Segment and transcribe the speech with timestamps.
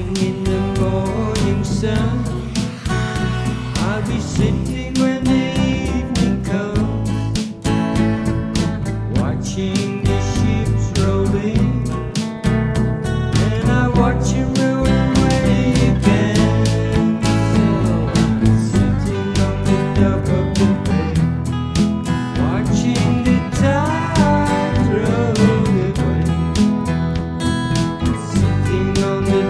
[0.00, 2.22] in the morning sun.
[2.88, 7.10] I'll be sitting when the evening comes,
[9.18, 9.85] watching.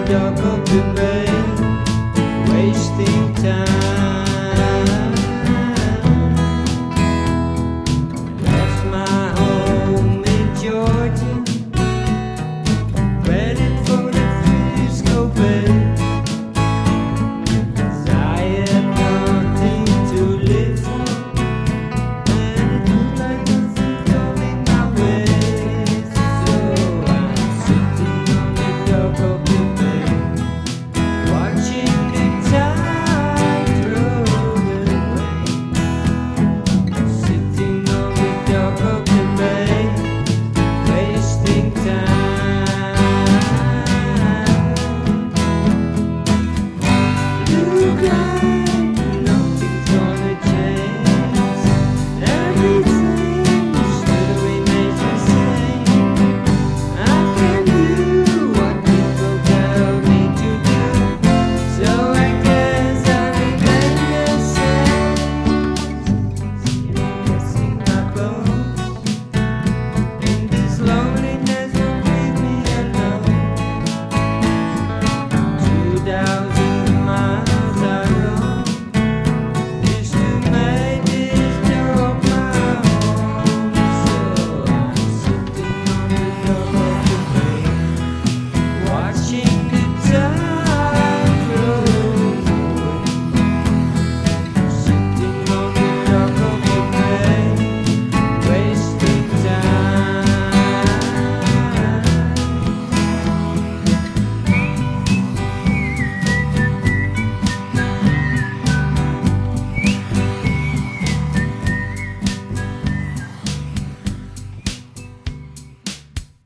[0.07, 1.06] Jacob in the